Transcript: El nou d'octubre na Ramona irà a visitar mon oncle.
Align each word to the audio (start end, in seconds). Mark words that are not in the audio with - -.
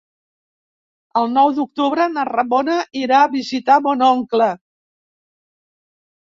El 1.21 1.29
nou 1.33 1.51
d'octubre 1.57 2.07
na 2.15 2.25
Ramona 2.31 2.79
irà 3.03 3.21
a 3.21 3.29
visitar 3.37 3.79
mon 3.91 4.05
oncle. 4.09 4.51